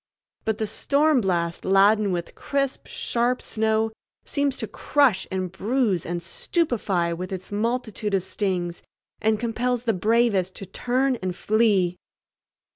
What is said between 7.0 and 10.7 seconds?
with its multitude of stings, and compels the bravest to